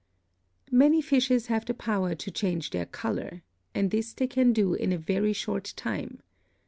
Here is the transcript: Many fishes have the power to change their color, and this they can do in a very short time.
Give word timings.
Many 0.71 0.99
fishes 0.99 1.45
have 1.45 1.63
the 1.63 1.75
power 1.75 2.15
to 2.15 2.31
change 2.31 2.71
their 2.71 2.87
color, 2.87 3.43
and 3.75 3.91
this 3.91 4.13
they 4.15 4.25
can 4.25 4.51
do 4.51 4.73
in 4.73 4.91
a 4.91 4.97
very 4.97 5.31
short 5.31 5.73
time. 5.75 6.23